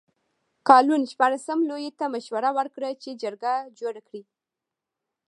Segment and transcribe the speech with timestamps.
[0.67, 4.21] کالون شپاړسم لویي ته مشوره ورکړه چې جرګه جوړه کړي.